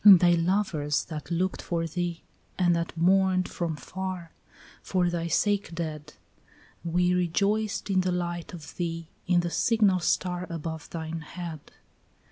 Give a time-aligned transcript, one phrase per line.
[0.03, 2.23] And thy lovers that looked for thee,
[2.57, 4.31] and that mourned from far,
[4.81, 6.13] For thy sake dead,
[6.83, 11.59] We rejoiced in the light of thee, in the signal star Above thine head.